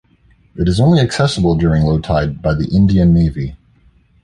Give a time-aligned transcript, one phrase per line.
[0.55, 3.55] It is only accessible during low tide by the Indian Navy.